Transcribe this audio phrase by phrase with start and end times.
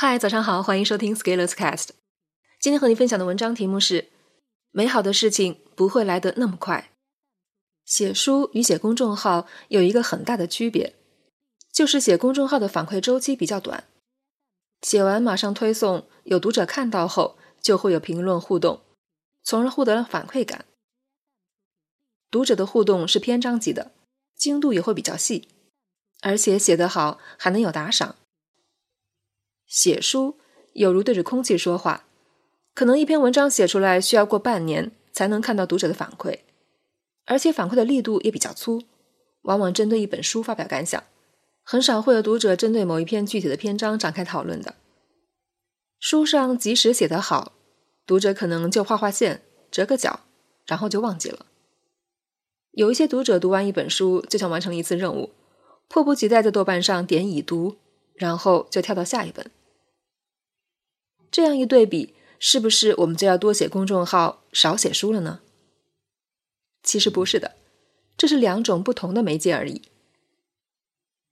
[0.00, 1.88] 嗨，早上好，欢迎收听 Scalers Cast。
[2.60, 4.10] 今天和你分享的文章题目是：
[4.70, 6.92] 美好的事情不会来得那么快。
[7.84, 10.94] 写书与写公众号有一个很大的区别，
[11.72, 13.88] 就是写公众号的反馈周期比较短，
[14.82, 18.80] 写完马上推送，有读者看到后就会有评论互动，
[19.42, 20.64] 从而获得了反馈感。
[22.30, 23.90] 读者的互动是篇章级的，
[24.36, 25.48] 精度也会比较细，
[26.20, 28.14] 而且写得好还能有打赏。
[29.78, 30.36] 写书
[30.72, 32.08] 有如对着空气说话，
[32.74, 36.40] 可能一篇文章写出来需要过半年才能看到读者的反馈，
[37.26, 38.82] 而且反馈的力度也比较粗，
[39.42, 41.00] 往往针对一本书发表感想，
[41.62, 44.74] 很少会有读者针对某一篇具体的篇章展开讨论的。
[46.00, 47.52] 书上即使写得好，
[48.04, 50.24] 读者可能就画画线、折个角，
[50.66, 51.46] 然后就忘记了。
[52.72, 55.30] 有一些读者读完一本书就像完成了一次任务，
[55.86, 57.76] 迫不及待在豆瓣上点已读，
[58.14, 59.48] 然后就跳到下一本。
[61.38, 65.38] 这样一对比，是不是我们就要多写公众号，少写书了呢？
[66.82, 67.54] 其实不是的，
[68.16, 69.82] 这是两种不同的媒介而已。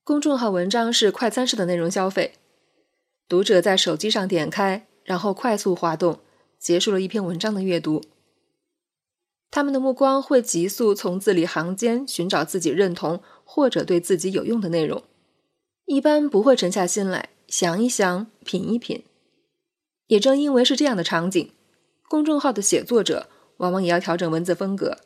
[0.05, 2.35] 公众号文章是快餐式的内容消费，
[3.27, 6.21] 读者在手机上点开，然后快速滑动，
[6.61, 8.05] 结束了一篇文章的阅读。
[9.51, 15.03] 他们的目光会急速从字里行间寻找自己认同或者对自己有用的内容，
[15.87, 19.03] 一般不会沉下心来想一想、品一品。
[20.07, 21.51] 也正因为是这样的场景，
[22.09, 24.99] 公众号的写作者往往也要调整文字风格，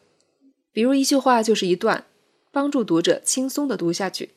[0.72, 2.06] 比如一句话就是一段，
[2.52, 4.34] 帮助读者轻松的读下去。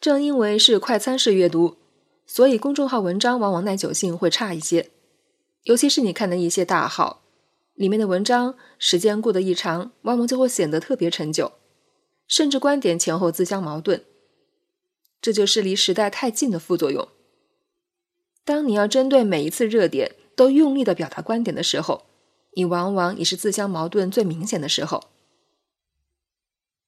[0.00, 1.76] 正因为是快餐式阅读，
[2.24, 4.90] 所以公众号文章往往耐久性会差一些，
[5.64, 7.22] 尤其是你看的一些大号，
[7.74, 11.52] 里面的文章时间过得一长，往往就会显得特别陈旧，
[12.26, 14.02] 甚至观点前后自相矛盾，
[15.20, 17.08] 这就是离时代太近的副作用。
[18.48, 22.06] 当你要针对每一次热点都用力的表达观点的时候，
[22.56, 25.04] 你往往也是自相矛盾最明显的时候。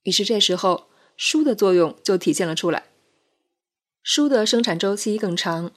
[0.05, 0.87] 于是这时候，
[1.19, 2.85] 书的作用就体现了出来。
[4.03, 5.71] 书的生产周期更长，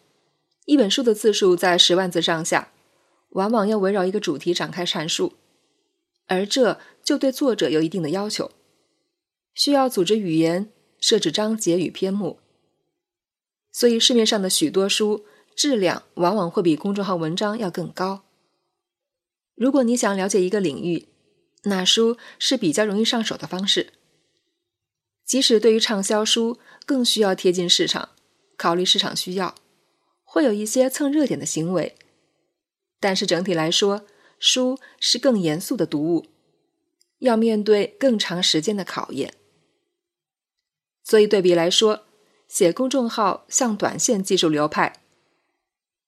[0.68, 2.72] 一本书的字数在十万字上下，
[3.32, 5.34] 往往要围绕一个主题展开阐述，
[6.28, 8.52] 而这就对作者有一定的要求，
[9.54, 12.40] 需要组织语言，设置章节与篇目。
[13.74, 15.26] 所以市面上的许多书。
[15.56, 18.24] 质量往往会比公众号文章要更高。
[19.56, 21.08] 如果你想了解一个领域，
[21.64, 23.94] 那书是比较容易上手的方式。
[25.26, 28.10] 即使对于畅销书，更需要贴近市场，
[28.58, 29.56] 考虑市场需要，
[30.24, 31.96] 会有一些蹭热点的行为。
[33.00, 34.06] 但是整体来说，
[34.40, 36.26] 书是更严肃的读物，
[37.20, 39.34] 要面对更长时间的考验。
[41.04, 42.06] 所以对比来说，
[42.48, 45.03] 写公众号像短线技术流派。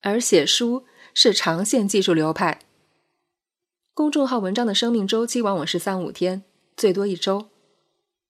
[0.06, 0.86] 而写书
[1.16, 2.60] 是长线技术流派。
[3.92, 6.44] 公众号文章的生命周期往往是三五天，
[6.78, 7.50] 最多一周；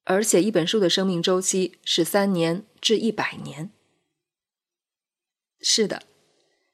[0.05, 3.71] 而写一本书的生命周期是三年至一百年。
[5.59, 6.03] 是的，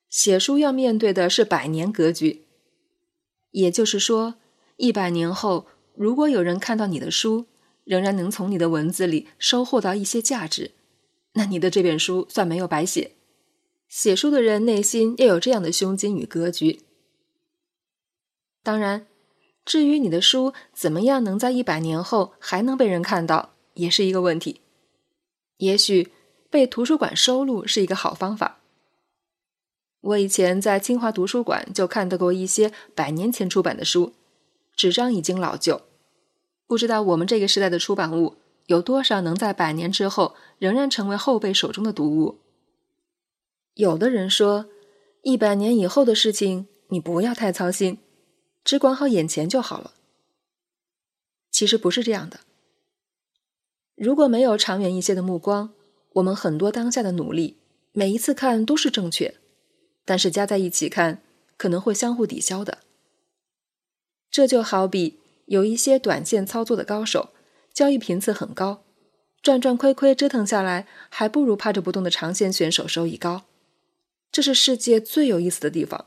[0.07, 2.45] 写书要面对的是百年格局。
[3.49, 4.35] 也就是说，
[4.77, 7.47] 一百年后，如果有人看到你的书，
[7.85, 10.73] 仍然能从你的文字里收获到一些价值，
[11.33, 13.15] 那你的这本书算没有白写。
[13.91, 16.79] 写书的人内心要有这样的胸襟与格局。
[18.63, 19.05] 当然，
[19.65, 24.61] 至于你的书怎么样能在一百年后还能被人看到，也是一个问题。
[25.57, 26.09] 也许
[26.49, 28.59] 被图书馆收录是一个好方法。
[29.99, 34.13] 我以前在清华图书馆就看到过一些百年前出版的书，
[34.73, 35.81] 纸张已经老旧，
[36.65, 38.37] 不知道我们这个时代的出版物
[38.67, 42.37] 有多少能在百年之后仍然成为后辈手中的读物。
[43.75, 44.67] 有的人说，
[45.21, 47.99] 一百年以后的事情你不要太操心，
[48.63, 49.93] 只管好眼前就好了。
[51.51, 52.41] 其实不是这样的。
[53.95, 55.73] 如果没有长远一些的目光，
[56.13, 57.57] 我们很多当下的努力，
[57.93, 59.35] 每一次看都是正确，
[60.03, 61.21] 但是加在一起看，
[61.55, 62.79] 可能会相互抵消的。
[64.29, 67.29] 这就好比有一些短线操作的高手，
[67.73, 68.83] 交易频次很高，
[69.41, 73.43] 赚赚亏亏折腾下来，还不如趴着不动的长线选手收益高。
[74.31, 76.05] 这是世界最有意思的地方。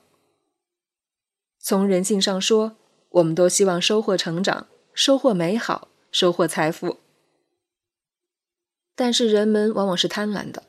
[1.58, 2.76] 从人性上说，
[3.10, 6.98] 我们都希望收获成长、收获美好、收获财富。
[8.96, 10.62] 但是人们往往是贪婪的，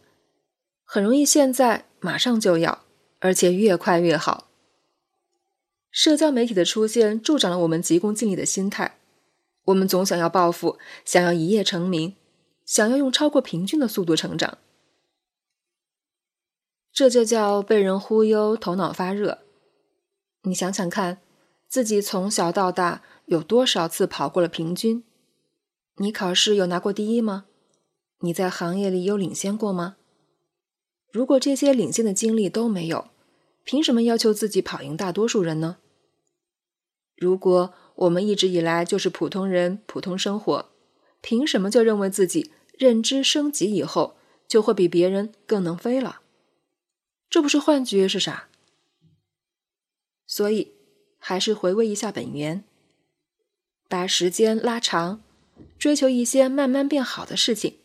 [0.84, 2.84] 很容易现在马上就要，
[3.20, 4.50] 而且越快越好。
[5.92, 8.98] 社交媒体的出现助长了我们急功近利的心态，
[9.66, 12.16] 我们总想要暴富，想要一夜成名，
[12.66, 14.58] 想要用超过平均的速度成长。
[16.96, 19.40] 这就叫被人忽悠，头脑发热。
[20.44, 21.20] 你想想看，
[21.68, 25.04] 自己从小到大有多少次跑过了平均？
[25.98, 27.48] 你考试有拿过第一吗？
[28.22, 29.98] 你在行业里有领先过吗？
[31.12, 33.10] 如果这些领先的经历都没有，
[33.66, 35.80] 凭什么要求自己跑赢大多数人呢？
[37.18, 40.70] 如果我们一直以来就是普通人、普通生活，
[41.20, 44.16] 凭什么就认为自己认知升级以后
[44.48, 46.22] 就会比别人更能飞了？
[47.36, 48.48] 这不是幻觉是啥？
[50.26, 50.72] 所以，
[51.18, 52.64] 还是回味一下本源，
[53.90, 55.22] 把时间拉长，
[55.78, 57.80] 追求一些慢慢变好的事情，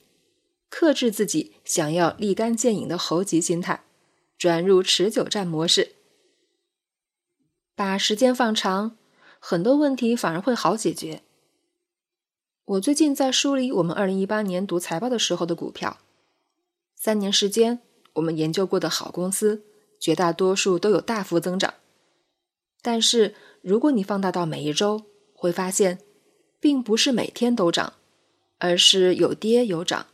[0.69, 3.83] 克制自己想要立竿见影的猴急心态，
[4.39, 5.97] 转入持久战模式，
[7.75, 8.97] 把时间放长。
[9.41, 11.25] 很多问题反而会好解决。
[12.67, 15.99] 我最近在梳理我们二零一八年读财报的时候的股票，
[16.95, 17.83] 三年时间，
[18.15, 19.65] 我们研究过的好公司，
[19.99, 21.75] 绝大多数都有大幅增长。
[22.83, 25.05] 但是如果你放大到每一周，
[25.35, 25.99] 会发现，
[26.59, 27.95] 并不是每天都涨，
[28.59, 30.07] 而是有跌有涨，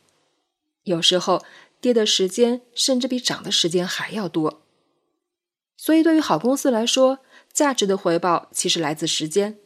[0.83, 1.45] 有时候
[1.81, 4.63] 跌的时间甚至比涨的时间还要多。
[5.77, 7.21] 所以对于好公司来说，
[7.53, 9.59] 价值的回报其实来自时间，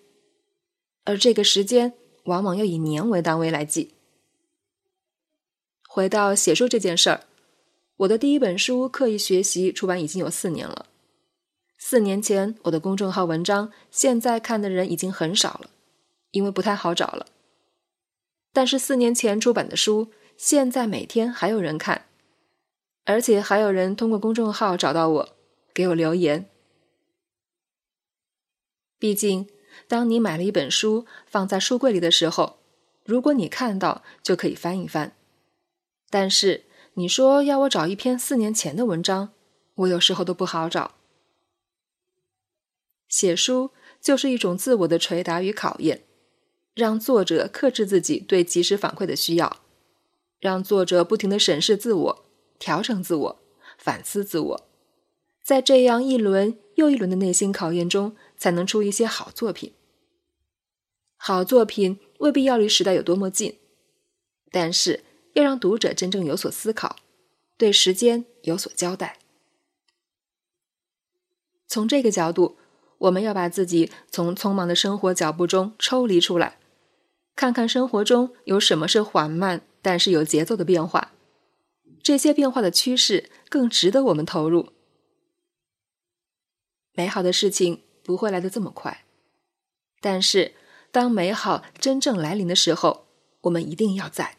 [1.05, 1.95] 而这个时间
[2.25, 3.95] 往往要以年为单位来计。
[5.89, 7.27] 回到写书这件事儿，
[8.01, 10.87] 我的第一本书《刻意学习》出版已经有四年了。
[11.77, 15.71] 四年前我的公众号文章，现在看的人已经很少了，
[16.31, 17.27] 因为不太好找了。
[18.55, 22.07] 但是四年前出版的书，现在每天还有人看，
[23.05, 25.29] 而且还有人通过公众号找到我，
[25.75, 26.49] 给我留言。
[28.99, 29.47] 毕竟，
[29.87, 32.61] 当你买了一本书放在书柜里的时候，
[33.05, 35.15] 如果你看到，就可以翻一翻。
[36.09, 36.65] 但是
[36.95, 39.33] 你说要我找一篇四年前的文章，
[39.75, 40.97] 我有时候都不好找。
[43.09, 43.71] 写书
[44.01, 46.05] 就是一种自我的捶打与考验，
[46.75, 49.61] 让作者克制自己对及时反馈的需要，
[50.39, 52.25] 让作者不停的审视自我、
[52.59, 53.41] 调整自我、
[53.79, 54.69] 反思自我，
[55.43, 58.17] 在这样一轮又一轮的内心考验中。
[58.41, 59.75] 才能出一些好作品。
[61.19, 63.59] 好作品未必要离时代有多么近，
[64.51, 65.05] 但是
[65.35, 66.97] 要让读者真正有所思考，
[67.57, 69.19] 对时间有所交代。
[71.67, 72.59] 从这个角度，
[72.99, 76.59] 我们要把自己从匆忙的生活脚步中抽离出来，
[77.37, 81.13] 看看生活中有什么是缓慢但是有节奏的变化，
[82.03, 84.71] 这些变化的趋势更值得我们投入。
[86.93, 87.83] 美好的事情。
[88.03, 89.05] 不会来的这么快，
[90.01, 90.55] 但是
[90.91, 93.07] 当美好真正来临的时候，
[93.43, 94.39] 我们一定要在。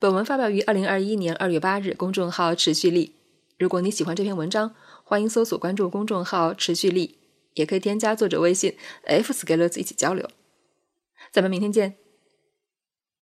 [0.00, 3.16] 本文发表于二零二一年二月八日，公众号持续力。
[3.58, 4.72] 如果你喜欢这篇文章，
[5.02, 7.18] 欢迎搜索关注公众号持续力，
[7.54, 10.30] 也可以添加作者微信 f s c a l e r s 一起交流。
[11.32, 11.96] 咱们明天见。